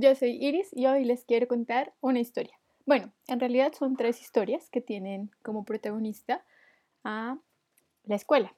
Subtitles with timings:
[0.00, 2.56] Yo soy Iris y hoy les quiero contar una historia.
[2.86, 6.44] Bueno, en realidad son tres historias que tienen como protagonista
[7.02, 7.36] a
[8.04, 8.54] la escuela.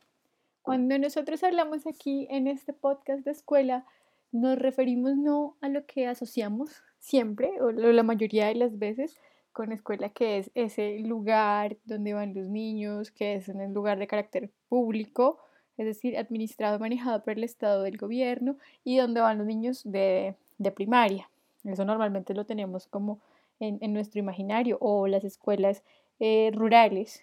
[0.61, 3.87] Cuando nosotros hablamos aquí en este podcast de escuela,
[4.33, 9.17] nos referimos no a lo que asociamos siempre o la mayoría de las veces
[9.53, 14.07] con escuela, que es ese lugar donde van los niños, que es un lugar de
[14.07, 15.39] carácter público,
[15.79, 20.37] es decir, administrado, manejado por el Estado del gobierno y donde van los niños de
[20.61, 21.29] de primaria.
[21.65, 23.19] Eso normalmente lo tenemos como
[23.59, 25.83] en, nuestro imaginario o las escuelas
[26.21, 27.23] eh, rurales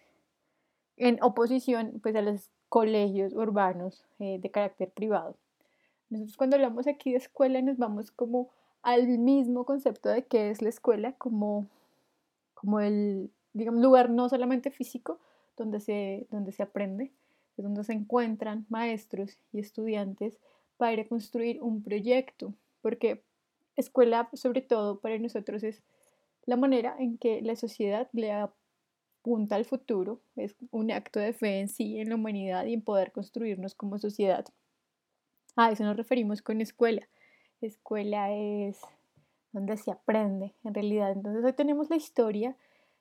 [0.98, 5.36] en oposición pues a los colegios urbanos eh, de carácter privado.
[6.10, 8.50] Nosotros cuando hablamos aquí de escuela nos vamos como
[8.82, 11.68] al mismo concepto de qué es la escuela como,
[12.54, 15.20] como el digamos, lugar no solamente físico
[15.56, 17.12] donde se, donde se aprende,
[17.58, 20.38] es donde se encuentran maestros y estudiantes
[20.78, 23.24] para construir un proyecto, porque
[23.78, 25.82] escuela, sobre todo para nosotros, es
[26.46, 31.60] la manera en que la sociedad le apunta al futuro, es un acto de fe
[31.60, 34.46] en sí, en la humanidad y en poder construirnos como sociedad.
[35.56, 37.08] A eso nos referimos con escuela.
[37.62, 38.80] Escuela es
[39.52, 41.12] donde se aprende, en realidad.
[41.12, 42.56] Entonces hoy tenemos la historia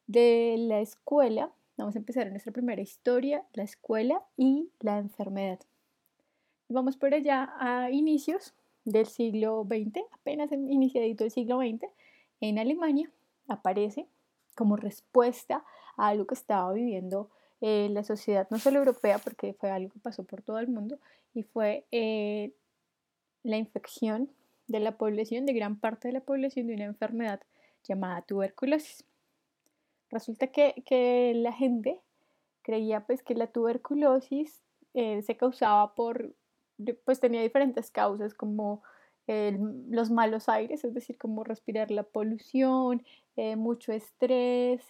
[0.06, 1.52] de la escuela.
[1.76, 5.60] Vamos a empezar nuestra primera historia, la escuela y la enfermedad.
[6.68, 8.54] Vamos por allá a inicios
[8.86, 11.84] del siglo XX, apenas iniciadito del siglo XX,
[12.40, 13.10] en Alemania
[13.48, 14.06] aparece
[14.54, 15.64] como respuesta
[15.96, 17.28] a algo que estaba viviendo
[17.60, 20.98] eh, la sociedad, no solo europea, porque fue algo que pasó por todo el mundo,
[21.34, 22.52] y fue eh,
[23.42, 24.30] la infección
[24.68, 27.40] de la población, de gran parte de la población, de una enfermedad
[27.84, 29.04] llamada tuberculosis.
[30.10, 32.00] Resulta que, la gente
[32.62, 34.62] creía pues que la tuberculosis
[34.94, 36.34] eh, se causaba por
[37.04, 38.82] pues tenía diferentes causas como
[39.28, 43.04] los malos aires, es decir, como respirar la polución,
[43.34, 44.82] eh, mucho estrés,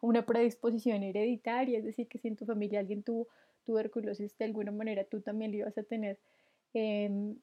[0.00, 3.26] una predisposición hereditaria, es decir, que si en tu familia alguien tuvo
[3.64, 6.18] tuberculosis de alguna manera, tú también lo ibas a tener.
[6.74, 7.36] Em,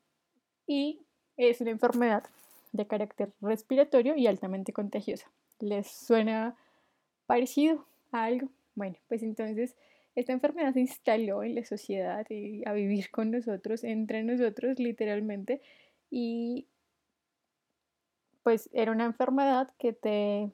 [0.68, 1.02] y
[1.38, 2.24] es una enfermedad
[2.72, 5.30] de carácter respiratorio y altamente contagiosa.
[5.60, 6.56] ¿Les suena
[7.26, 8.50] parecido a algo?
[8.76, 9.76] Bueno, pues entonces
[10.20, 15.62] esta enfermedad se instaló en la sociedad y a vivir con nosotros, entre nosotros literalmente,
[16.10, 16.68] y
[18.44, 20.52] pues era una enfermedad que te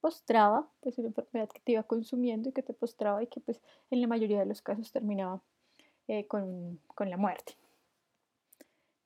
[0.00, 3.60] postraba, pues una enfermedad que te iba consumiendo y que te postraba y que pues
[3.90, 5.42] en la mayoría de los casos terminaba
[6.08, 7.56] eh, con, la muerte.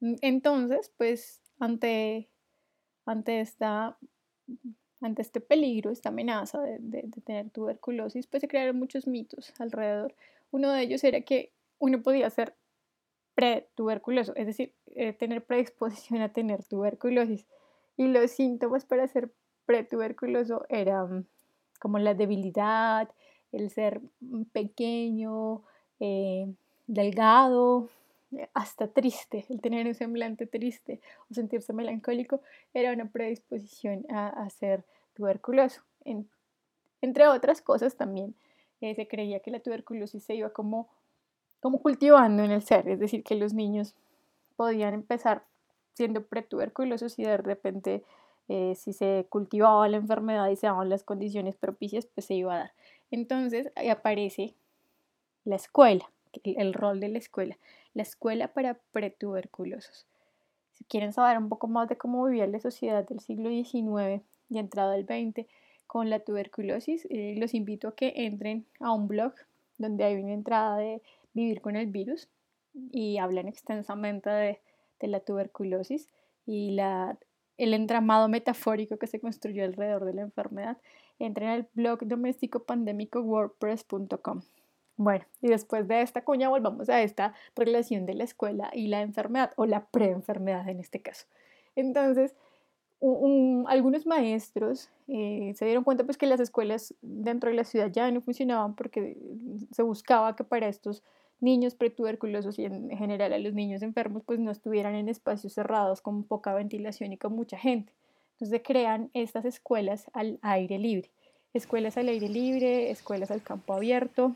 [0.00, 2.28] Entonces, pues ante,
[3.04, 3.98] ante esta
[5.00, 10.14] ante este peligro, esta amenaza de, tener tuberculosis, pues se crearon muchos mitos alrededor.
[10.50, 12.54] Uno de ellos era que uno podía ser
[13.34, 17.47] pretuberculoso, es decir, eh, tener predisposición a tener tuberculosis.
[17.97, 19.32] Y los síntomas para ser
[19.66, 21.26] pretuberculoso eran
[21.78, 23.09] como la debilidad,
[23.53, 24.00] el ser
[24.53, 25.62] pequeño,
[26.00, 26.53] eh,
[26.86, 27.88] delgado,
[28.55, 31.00] hasta triste, el tener un semblante triste
[31.31, 32.41] o sentirse melancólico
[32.75, 34.84] era una predisposición a, ser
[35.15, 35.83] tuberculoso.
[37.00, 38.34] entre otras cosas también
[38.81, 40.89] eh, se creía que la tuberculosis se iba como,
[41.61, 43.94] como cultivando en el ser, es decir, que los niños
[44.56, 45.45] podían empezar
[45.95, 48.05] siendo pretuberculosos y de repente
[48.49, 52.55] eh, si se cultivaba la enfermedad y se daban las condiciones propicias, pues se iba
[52.55, 52.72] a dar.
[53.10, 54.55] Entonces aparece
[55.45, 56.10] la escuela,
[56.44, 57.56] el rol de la escuela
[57.99, 60.06] la escuela para pretuberculosos.
[60.75, 64.59] Si quieren saber un poco más de cómo vivía la sociedad del siglo XIX y
[64.59, 65.49] entrada del XX
[65.89, 69.34] con la tuberculosis, eh, los invito a que entren a un blog
[69.78, 71.03] donde hay una entrada de
[71.33, 72.28] vivir con el virus
[72.93, 74.60] y hablan extensamente de,
[75.00, 76.09] la tuberculosis
[76.47, 76.77] y
[77.57, 80.78] el entramado metafórico que se construyó alrededor de la enfermedad.
[81.19, 84.42] Entren al blog doméstico pandémico wordpress.com.
[84.98, 89.00] Bueno, y después de esta cuña volvamos a esta relación de la escuela y la
[89.00, 91.27] enfermedad, o la preenfermedad en este caso.
[91.77, 92.34] Entonces,
[93.68, 98.10] algunos maestros eh, se dieron cuenta pues que las escuelas dentro de la ciudad ya
[98.10, 99.16] no funcionaban porque
[99.71, 101.04] se buscaba que para estos
[101.41, 106.01] niños pretuberculosos y en general a los niños enfermos pues no estuvieran en espacios cerrados
[106.03, 107.92] con poca ventilación y con mucha gente.
[108.33, 111.09] Entonces crean estas escuelas al aire libre,
[111.54, 114.34] escuelas al aire libre, escuelas al campo abierto,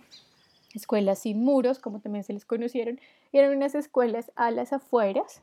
[0.74, 3.00] escuelas sin muros, como también se les conocieron,
[3.32, 5.42] eran unas escuelas a las afueras,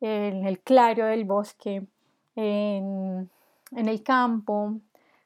[0.00, 1.86] en el claro del bosque,
[2.36, 3.30] en,
[3.72, 4.78] el campo,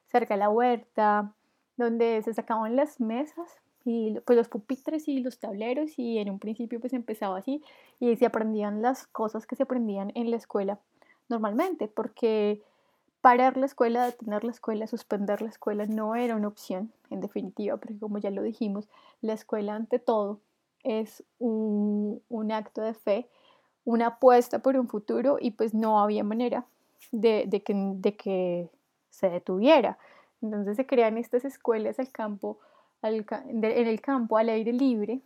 [0.07, 1.33] cerca de la huerta,
[1.77, 6.39] donde se sacaban las mesas y pues los pupitres y los tableros y en un
[6.39, 7.63] principio pues empezaba así
[7.99, 10.79] y se aprendían las cosas que se aprendían en la escuela
[11.29, 12.61] normalmente, porque
[13.21, 17.77] parar la escuela, detener la escuela, suspender la escuela no era una opción, en definitiva,
[17.77, 18.87] porque como ya lo dijimos,
[19.21, 20.39] la escuela ante todo
[20.83, 22.21] es un,
[22.51, 23.29] acto de fe,
[23.85, 26.65] una apuesta por un futuro y pues no había manera
[27.11, 28.69] de, que,
[29.09, 29.97] se detuviera.
[30.41, 32.59] Entonces se crean estas escuelas al campo,
[33.01, 35.19] en el campo, al aire libre,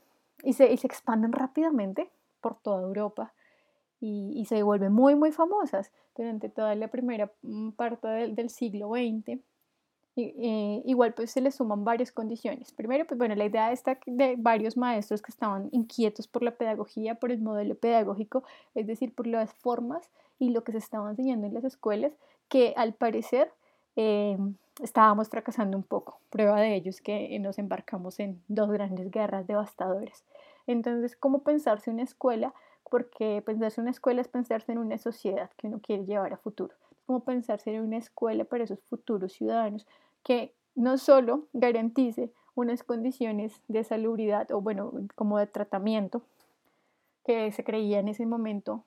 [0.44, 2.10] y se expanden rápidamente
[2.42, 3.34] por toda Europa
[4.05, 9.39] y, se vuelven muy, muy famosas durante toda la primera mm, parte del, siglo XX.
[10.15, 12.73] Y, eh, igual pues se le suman varias condiciones.
[12.73, 17.15] Primero, pues bueno, la idea está de varios maestros que estaban inquietos por la pedagogía,
[17.15, 18.44] por el modelo pedagógico,
[18.75, 22.13] es decir, por las formas y lo que se estaba enseñando en las escuelas,
[22.49, 23.53] que al parecer
[23.95, 24.38] eh,
[24.81, 26.19] estábamos fracasando un poco.
[26.29, 30.25] Prueba de ello es que nos embarcamos en dos grandes guerras devastadoras.
[30.67, 32.53] Entonces, ¿cómo pensarse una escuela
[32.89, 36.38] porque pensarse en una escuela es pensarse en una sociedad que uno quiere llevar a
[36.38, 36.74] futuro.
[36.91, 39.88] Es como pensarse en una escuela para esos futuros ciudadanos
[40.24, 46.21] que no solo garantice unas condiciones de salubridad o bueno, como de tratamiento
[47.25, 48.83] que se creía en ese momento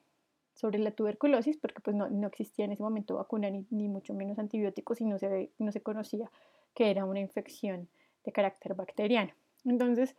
[0.55, 4.39] sobre la tuberculosis, porque pues no, existía en ese momento vacuna ni, ni mucho menos
[4.39, 6.31] antibióticos y no se, no se conocía
[6.75, 7.89] que era una infección
[8.25, 9.33] de carácter bacteriano.
[9.65, 10.17] Entonces,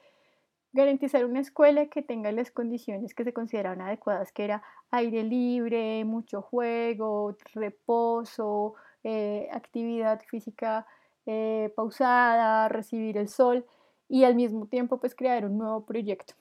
[0.74, 6.04] garantizar una escuela que tenga las condiciones que se consideraban adecuadas, que era aire libre,
[6.06, 10.86] mucho juego, reposo, eh, actividad física
[11.26, 13.66] eh, pausada, recibir el sol
[14.10, 16.34] y al mismo tiempo pues crear un nuevo proyecto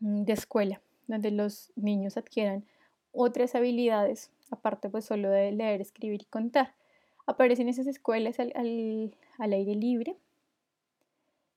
[0.00, 2.64] mm, de escuela donde los niños adquieran
[3.12, 6.74] otras habilidades aparte pues solo de leer, escribir y contar.
[7.26, 8.52] Aparecen esas escuelas al
[9.38, 10.16] aire libre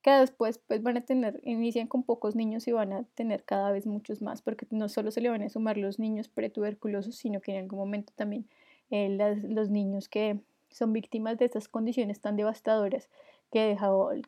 [0.03, 3.71] que después pues van a tener, inician con pocos niños y van a tener cada
[3.71, 7.39] vez muchos más, porque no solo se le van a sumar los niños pretuberculosos, sino
[7.39, 8.45] que en algún momento también
[8.91, 9.17] eh,
[9.47, 10.37] los niños que
[10.69, 13.09] son víctimas de estas condiciones tan devastadoras
[13.49, 13.77] que,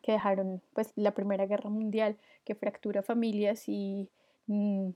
[0.02, 4.08] que dejaron pues la Primera Guerra Mundial, que fractura familias y
[4.46, 4.88] mm,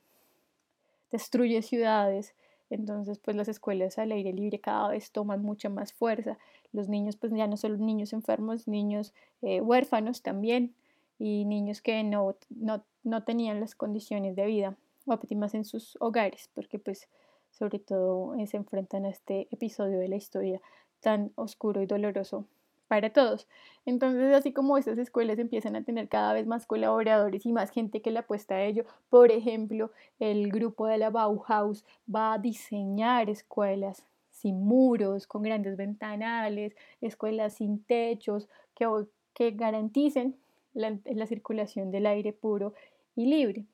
[1.12, 2.34] destruye ciudades,
[2.70, 6.38] entonces, pues las escuelas al aire libre cada vez toman mucha más fuerza.
[6.72, 9.12] Los niños, pues ya no solo niños enfermos, niños
[9.42, 10.74] eh, huérfanos también
[11.18, 14.76] y niños que no, no, no tenían las condiciones de vida
[15.06, 17.08] óptimas en sus hogares, porque pues
[17.50, 20.60] sobre todo eh, se enfrentan a este episodio de la historia
[21.00, 22.46] tan oscuro y doloroso
[22.90, 23.46] para todos.
[23.86, 28.02] Entonces, así como estas escuelas empiezan a tener cada vez más colaboradores y más gente
[28.02, 33.30] que le apuesta a ello, por ejemplo, el grupo de la Bauhaus va a diseñar
[33.30, 40.34] escuelas sin muros, con grandes ventanales, escuelas sin techos, que, garanticen
[40.74, 42.74] la circulación del aire puro
[43.14, 43.66] y libre.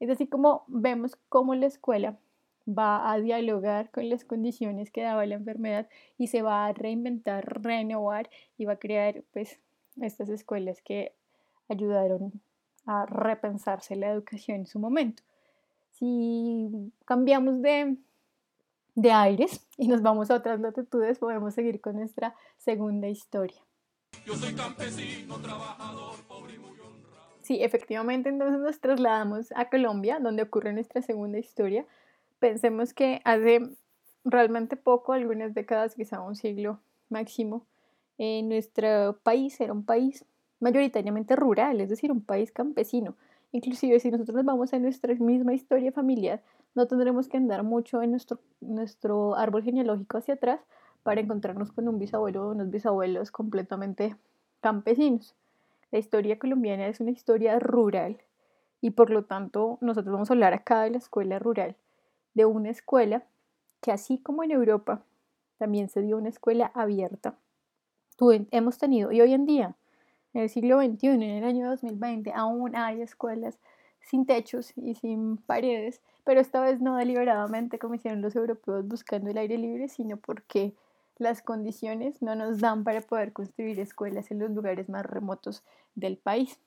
[0.00, 2.16] Es así como vemos cómo la escuela
[2.66, 5.88] va a dialogar con las condiciones que daba la enfermedad
[6.18, 9.58] y se va a reinventar, renovar y va a crear pues
[10.00, 11.12] estas escuelas que
[11.68, 12.40] ayudaron
[12.86, 15.22] a repensarse la educación en su momento.
[15.92, 17.96] Si cambiamos de,
[18.94, 23.60] de aires y nos vamos a otras latitudes, podemos seguir con nuestra segunda historia.
[24.26, 27.38] Yo soy campesino, trabajador, pobre y muy honrado.
[27.42, 31.86] Sí, efectivamente, entonces nos trasladamos a Colombia, donde ocurre nuestra segunda historia,
[32.42, 33.60] Pensemos que hace
[34.24, 37.66] realmente poco, algunas décadas, quizá un siglo máximo,
[38.18, 40.24] en nuestro país era un país
[40.58, 43.14] mayoritariamente rural, es decir, un país campesino.
[43.52, 46.42] Inclusive si nosotros nos vamos a nuestra misma historia familiar,
[46.74, 50.58] no tendremos que andar mucho en nuestro, nuestro árbol genealógico hacia atrás
[51.04, 54.16] para encontrarnos con un bisabuelo o unos bisabuelos completamente
[54.60, 55.36] campesinos.
[55.92, 58.18] La historia colombiana es una historia rural
[58.80, 61.76] y por lo tanto nosotros vamos a hablar acá de la escuela rural
[62.34, 63.24] de una escuela
[63.80, 65.02] que así como en Europa
[65.58, 67.36] también se dio una escuela abierta.
[68.50, 69.76] hemos tenido, y hoy en día,
[70.34, 73.58] en el siglo XXI, en el año 2020, aún hay escuelas
[74.00, 79.30] sin techos y sin paredes, pero esta vez no deliberadamente como hicieron los europeos buscando
[79.30, 80.74] el aire libre, sino porque
[81.18, 85.62] las condiciones no nos dan para poder construir escuelas en los lugares más remotos
[85.94, 86.58] del país.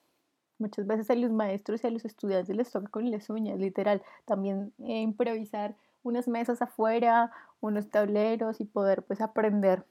[0.58, 4.02] Muchas veces a los maestros y a los estudiantes les toca con las uñas, literal,
[4.24, 9.84] también eh, improvisar unas mesas afuera, unos tableros y poder pues aprender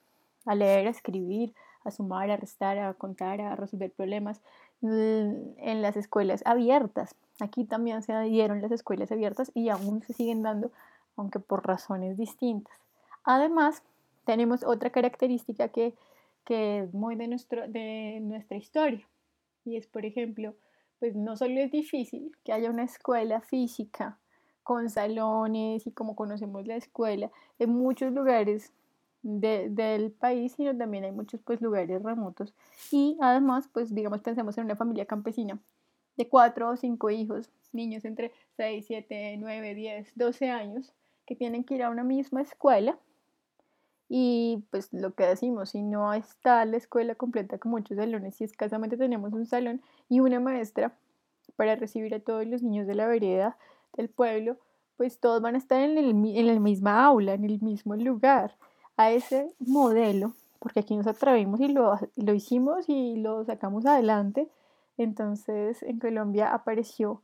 [0.45, 1.53] a leer, a escribir,
[1.83, 4.41] a sumar, a restar, a contar, a resolver problemas
[4.81, 7.15] en las escuelas abiertas.
[7.39, 10.71] Aquí también se dieron las escuelas abiertas y aún se siguen dando,
[11.15, 12.75] aunque por razones distintas.
[13.23, 13.83] Además,
[14.25, 15.93] tenemos otra característica que,
[16.43, 19.05] que es muy de, nuestro, de nuestra historia
[19.65, 20.55] y es, por ejemplo,
[20.99, 24.17] pues no solo es difícil que haya una escuela física
[24.63, 28.71] con salones y como conocemos la escuela en muchos lugares
[29.21, 32.53] del país, sino también hay muchos pues lugares remotos.
[32.91, 35.59] Y además, pues digamos, pensemos en una familia campesina
[36.15, 40.93] de cuatro o cinco hijos, niños entre 6, 7, 9, 10, 12 años,
[41.25, 42.97] que tienen que ir a una misma escuela.
[44.07, 48.43] Y pues lo que decimos, si no está la escuela completa con muchos salones, si
[48.43, 50.95] escasamente tenemos un salón y una maestra
[51.55, 53.57] para recibir a todos los niños de la vereda
[53.93, 54.57] del pueblo,
[54.97, 58.55] pues todos van a estar en, el, en la misma aula, en el mismo lugar.
[58.97, 64.49] A ese modelo, porque aquí nos atrevimos y lo, lo hicimos y lo sacamos adelante,
[64.97, 67.21] entonces en Colombia apareció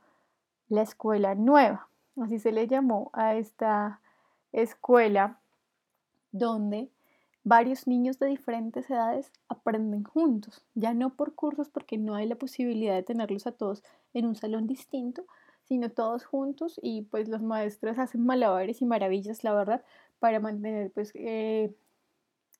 [0.68, 1.88] la escuela nueva,
[2.22, 4.02] así se le llamó a esta
[4.52, 5.40] escuela
[6.32, 6.90] donde
[7.44, 12.36] varios niños de diferentes edades aprenden juntos, ya no por cursos porque no hay la
[12.36, 13.84] posibilidad de tenerlos a todos
[14.14, 15.26] en un salón distinto,
[15.64, 19.84] sino todos juntos y pues los maestros hacen malabares y maravillas, la verdad,
[20.20, 21.74] para mantener pues eh,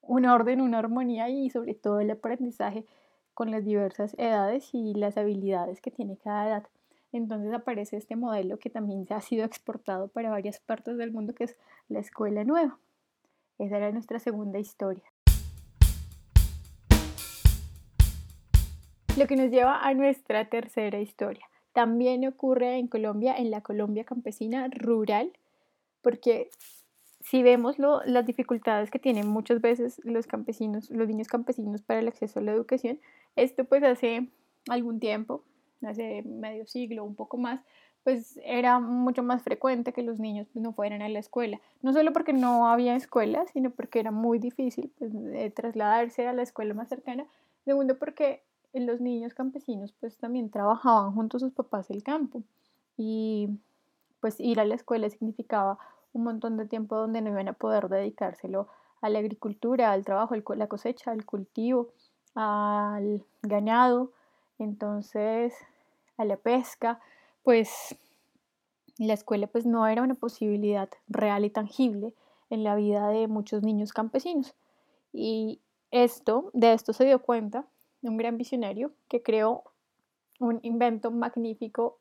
[0.02, 2.86] un orden, una armonía y sobre todo el aprendizaje
[3.34, 6.68] con las diversas edades y las habilidades que tiene cada edad.
[7.12, 11.34] Entonces aparece este modelo que también se ha sido exportado para varias partes del mundo,
[11.34, 11.58] que es
[11.90, 12.80] la escuela nueva.
[13.62, 15.04] Esa era nuestra segunda historia.
[19.16, 21.46] Lo que nos lleva a nuestra tercera historia.
[21.72, 25.32] También ocurre en Colombia, en la Colombia campesina rural,
[26.02, 26.50] porque
[27.20, 32.08] si vemos las dificultades que tienen muchas veces los campesinos, los niños campesinos para el
[32.08, 33.00] acceso a la educación,
[33.36, 34.28] esto pues hace
[34.70, 35.44] algún tiempo,
[35.84, 37.62] hace medio siglo, un poco más,
[38.04, 41.60] pues era mucho más frecuente que los niños pues, no fueran a la escuela.
[41.82, 45.12] No solo porque no había escuela, sino porque era muy difícil pues,
[45.54, 47.26] trasladarse a la escuela más cercana.
[47.66, 48.44] Segundo, porque
[48.74, 52.42] los niños campesinos pues también trabajaban junto a sus papás el campo
[52.98, 53.50] y
[54.20, 55.78] pues ir a la escuela significaba
[56.14, 58.68] un montón de tiempo donde no iban a poder dedicárselo
[59.02, 61.90] a la agricultura, al trabajo, la cosecha, al cultivo,
[62.36, 64.12] al ganado,
[64.60, 65.54] entonces
[66.18, 67.00] a la pesca,
[67.44, 67.96] pues
[68.98, 72.14] la escuela pues no era una posibilidad real y tangible
[72.50, 74.54] en la vida de muchos niños campesinos.
[75.14, 77.66] Y esto, de esto se dio cuenta
[78.02, 79.64] un gran visionario que creó
[80.40, 81.98] un invento magnífico,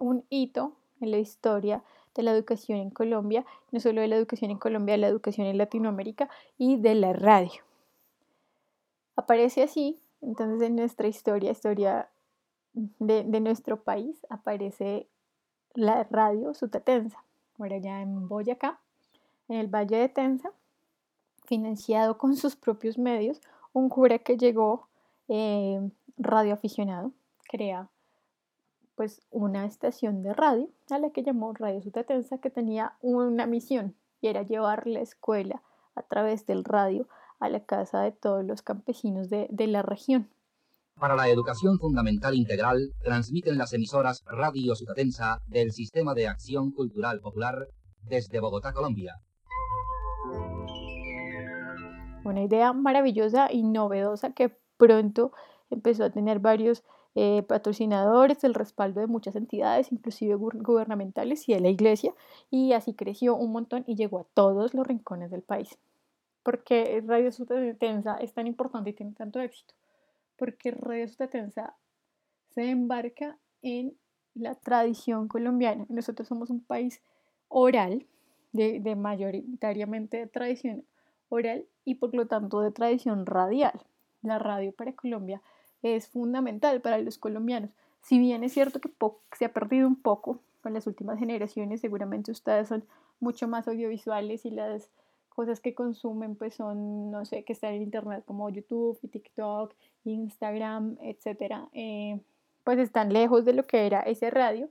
[0.00, 1.82] un hito en la historia
[2.14, 5.46] de la educación en Colombia, no solo de la educación en Colombia, de la educación
[5.46, 7.62] en Latinoamérica y de la radio.
[9.16, 12.08] Aparece así, entonces en nuestra historia, historia
[12.74, 15.06] de, nuestro país, aparece
[15.74, 17.22] la radio Sutatensa,
[17.58, 18.78] ahora ya en Boyacá,
[19.48, 20.50] en el Valle de Tensa,
[21.44, 23.40] financiado con sus propios medios,
[23.72, 24.88] un cura que llegó
[25.28, 25.80] eh,
[26.16, 27.12] radioaficionado,
[27.48, 27.88] crea
[28.94, 33.94] pues una estación de radio a la que llamó Radio Sutatensa que tenía una misión
[34.20, 35.62] y era llevar la escuela
[35.96, 37.08] a través del radio
[37.40, 40.28] a la casa de todos los campesinos de, de la región.
[40.98, 47.20] Para la educación fundamental integral, transmiten las emisoras Radio Sutatensa del Sistema de Acción Cultural
[47.20, 47.66] Popular
[48.02, 49.20] desde Bogotá, Colombia.
[52.24, 55.32] Una idea maravillosa y novedosa que pronto
[55.68, 56.84] empezó a tener varios
[57.16, 62.14] eh, patrocinadores, el respaldo de muchas entidades, inclusive gubernamentales y de la iglesia,
[62.50, 65.76] y así creció un montón y llegó a todos los rincones del país.
[66.44, 69.74] porque Radio Sudatensa es tan importante y tiene tanto éxito?
[70.36, 71.74] Porque Radio Sudatensa
[72.50, 73.96] se embarca en
[74.34, 75.86] la tradición colombiana.
[75.88, 77.00] Nosotros somos un país
[77.48, 78.06] oral,
[78.52, 80.84] de, de mayoritariamente tradición
[81.28, 83.80] oral y por lo tanto de tradición radial.
[84.22, 85.42] La radio para Colombia
[85.82, 87.70] es fundamental para los colombianos.
[88.00, 88.90] Si bien es cierto que
[89.32, 92.84] se ha perdido un poco con las últimas generaciones, seguramente ustedes son
[93.20, 94.90] mucho más audiovisuales y las
[95.34, 99.74] cosas que consumen pues son, no sé, que están en internet como YouTube, TikTok,
[100.04, 102.20] Instagram, etcétera, eh,
[102.62, 104.70] pues están lejos de lo que era ese radio,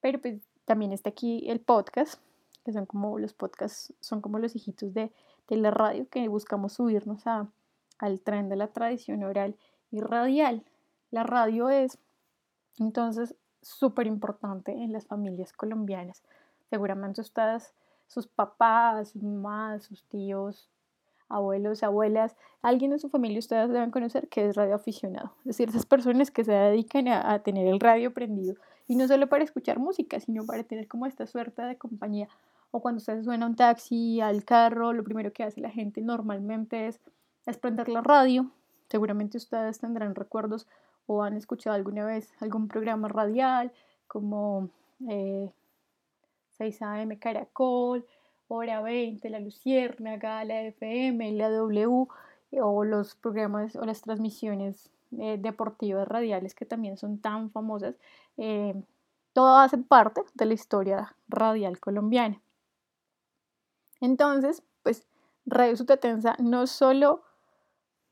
[0.00, 2.20] pero pues también está aquí el podcast,
[2.64, 5.12] que son como los podcasts, son como los hijitos de,
[5.48, 7.48] de la radio que buscamos subirnos a,
[7.98, 9.56] al tren de la tradición oral
[9.90, 10.64] y radial.
[11.10, 11.98] La radio es
[12.78, 16.22] entonces súper importante en las familias colombianas.
[16.70, 17.72] Seguramente ustedes,
[18.06, 20.70] sus papás, sus mamás, sus tíos,
[21.28, 25.32] abuelos, abuelas, alguien en su familia ustedes deben conocer que es radioaficionado.
[25.40, 28.54] Es decir, esas personas que se dedican a, tener el radio prendido
[28.86, 32.28] y no solo para escuchar música, sino para tener como esta suerte de compañía.
[32.70, 36.88] O cuando ustedes suena un taxi, al carro, lo primero que hace la gente normalmente
[36.88, 37.00] es,
[37.46, 38.50] es prender la radio,
[38.88, 40.66] Seguramente ustedes tendrán recuerdos
[41.06, 43.72] o han escuchado alguna vez algún programa radial
[44.06, 44.70] como
[45.08, 45.50] eh,
[46.58, 48.06] 6 AM Caracol,
[48.48, 52.06] Hora 20, La Luciérnaga, la FM, la W
[52.52, 57.96] o los programas o las transmisiones eh, deportivas radiales que también son tan famosas.
[58.36, 58.74] Eh,
[59.32, 62.40] todo hace parte de la historia radial colombiana.
[64.00, 65.06] Entonces, pues
[65.44, 67.22] Radio Sutatensa no solo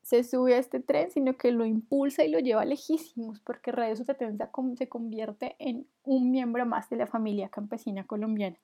[0.05, 3.95] se sube a este tren, sino que lo impulsa y lo lleva lejísimos, porque Radio
[3.95, 8.57] Sutatensa se convierte en un miembro más de la familia campesina colombiana.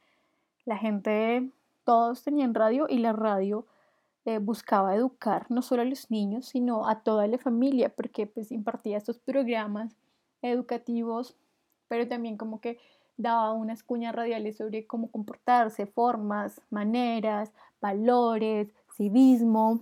[0.65, 1.49] La gente,
[1.83, 3.65] todos tenían radio y la radio
[4.25, 8.51] eh, buscaba educar no solo a los niños, sino a toda la familia, porque pues
[8.51, 9.97] impartía estos programas
[10.43, 11.35] educativos
[11.91, 12.79] pero también como que
[13.17, 19.81] daba unas cuñas radiales sobre cómo comportarse, formas, maneras, valores, civismo.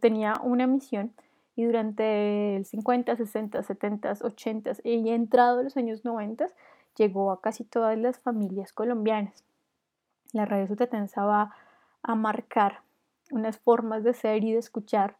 [0.00, 1.12] Tenía una misión
[1.56, 6.46] y durante el 50, 60, 70, 80 y entrado los años 90
[6.96, 9.44] llegó a casi todas las familias colombianas.
[10.32, 11.54] La radio sutatensa va
[12.02, 12.80] a marcar
[13.30, 15.16] unas formas de ser y de escuchar.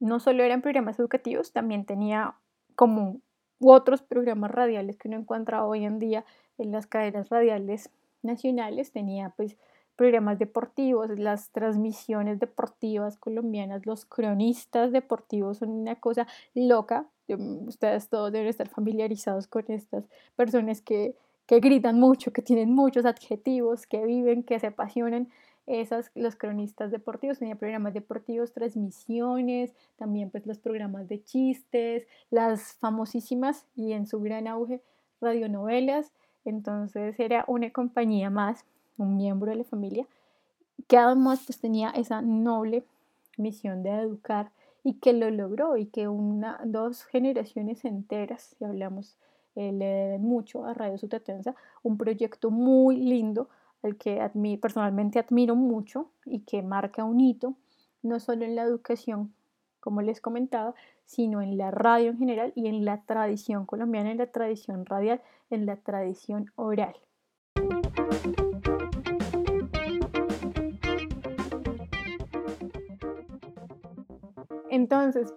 [0.00, 2.34] No solo eran programas educativos, también tenía
[2.76, 3.20] como
[3.60, 6.24] otros programas radiales que uno encuentra hoy en día
[6.58, 7.90] en las cadenas radiales
[8.22, 8.92] nacionales.
[8.92, 9.56] Tenía pues
[10.02, 17.06] programas deportivos, las transmisiones deportivas colombianas, los cronistas deportivos son una cosa loca.
[17.28, 20.02] Ustedes todos deben estar familiarizados con estas
[20.34, 21.14] personas que,
[21.46, 25.28] que gritan mucho, que tienen muchos adjetivos, que viven, que se apasionan.
[25.68, 32.72] Esas, los cronistas deportivos, tenía programas deportivos, transmisiones, también pues los programas de chistes, las
[32.80, 34.82] famosísimas y en su gran auge
[35.20, 36.12] radionovelas,
[36.44, 38.64] entonces era una compañía más,
[38.98, 40.06] un miembro de la familia,
[40.88, 42.84] que además pues tenía esa noble
[43.38, 44.52] misión de educar
[44.84, 49.16] y que lo logró y que una, dos generaciones enteras, si hablamos,
[49.54, 53.48] eh, le deben mucho a Radio Sutatensa, un proyecto muy lindo
[53.82, 57.54] al que personalmente admiro mucho y que marca un hito,
[58.02, 59.34] no solo en la educación,
[59.80, 64.18] como les comentaba, sino en la radio en general y en la tradición colombiana, en
[64.18, 66.94] la tradición radial, en la tradición oral.
[74.72, 75.34] Entonces,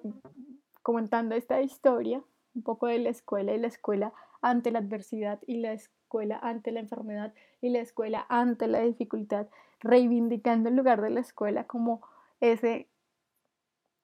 [0.81, 2.23] comentando esta historia,
[2.55, 6.71] un poco de la escuela y la escuela ante la adversidad y la escuela ante
[6.71, 9.47] la enfermedad y la escuela ante la dificultad,
[9.81, 12.01] reivindicando el lugar de la escuela como
[12.39, 12.87] ese,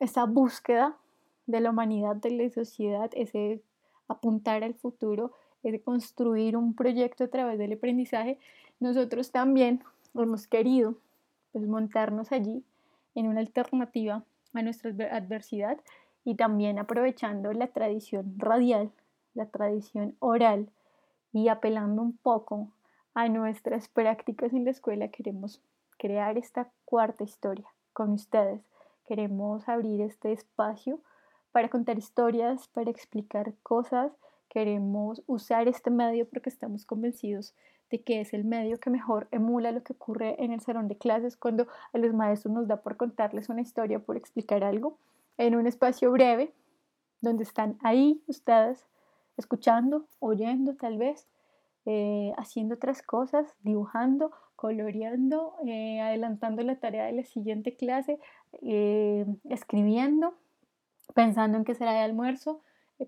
[0.02, 0.98] esa búsqueda
[1.46, 3.62] de la humanidad, de la sociedad, ese
[4.10, 5.32] apuntar al futuro,
[5.63, 8.38] ese construir un proyecto a través del aprendizaje,
[8.82, 9.82] nosotros también
[10.13, 10.98] hemos querido
[11.54, 12.65] pues, montarnos allí
[13.15, 15.77] en una alternativa a nuestra adversidad
[16.23, 18.91] y también aprovechando la tradición radial
[19.33, 20.69] la tradición oral
[21.31, 22.69] y apelando un poco
[23.13, 25.61] a nuestras prácticas en la escuela, queremos
[25.97, 28.61] crear esta cuarta historia con ustedes.
[29.05, 30.99] Queremos abrir este espacio
[31.51, 34.11] para contar historias, para explicar cosas.
[34.49, 37.53] Queremos usar este medio porque estamos convencidos
[37.91, 40.97] de que es el medio que mejor emula lo que ocurre en el salón de
[40.97, 44.97] clases cuando a los maestros nos da por contarles una historia, por explicar algo
[45.38, 46.54] en un espacio breve
[47.19, 48.86] donde están ahí ustedes
[49.38, 51.27] escuchando, oyendo tal vez,
[51.86, 58.19] eh, haciendo otras cosas, dibujando, coloreando, eh, adelantando la tarea de la siguiente clase,
[58.62, 60.36] eh, escribiendo,
[61.13, 62.62] pensando en qué será de almuerzo,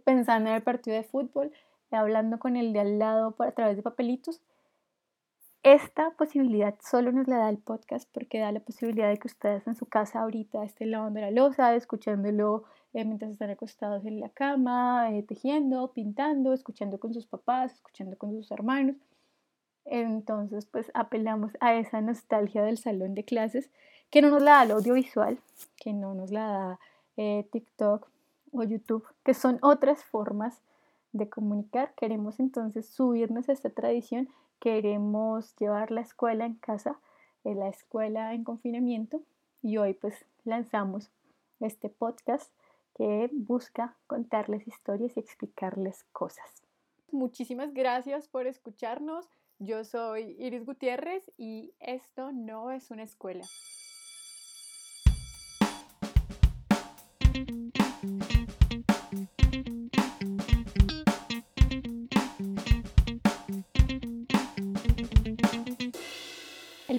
[0.03, 1.51] pensando en el partido de fútbol,
[1.91, 4.41] hablando con el de al lado a través de papelitos.
[5.63, 9.65] Esta posibilidad solo nos la da el podcast porque da la posibilidad de que ustedes
[9.65, 14.27] en su casa ahorita estén lavando la losa, escuchándolo eh, mientras están acostados en la
[14.27, 18.97] cama, eh, tejiendo, pintando, escuchando con sus papás, escuchando con sus hermanos.
[19.85, 23.69] Entonces, pues apelamos a esa nostalgia del salón de clases
[24.09, 25.39] que no nos la da el audiovisual,
[25.77, 26.79] que no nos la da
[27.15, 28.09] eh, TikTok
[28.51, 30.61] o YouTube, que son otras formas
[31.13, 31.93] de comunicar.
[31.95, 34.27] Queremos entonces subirnos a esta tradición,
[34.63, 36.97] queremos llevar la escuela en casa,
[37.43, 39.21] la escuela en confinamiento
[39.61, 41.11] y hoy pues lanzamos
[41.59, 42.49] este podcast
[42.95, 46.63] que busca contarles historias y explicarles cosas.
[47.11, 49.29] Muchísimas gracias por escucharnos.
[49.59, 53.43] Yo soy Iris Gutiérrez y esto no es una escuela.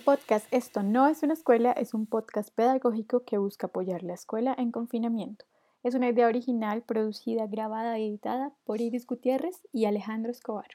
[0.05, 4.55] Podcast Esto no es una escuela es un podcast pedagógico que busca apoyar la escuela
[4.59, 5.47] en confinamiento.
[5.83, 10.69] Es una idea original producida, grabada y editada por Iris Gutiérrez y Alejandro Escobar.